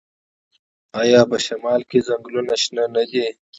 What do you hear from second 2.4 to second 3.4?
شنه نه دي؟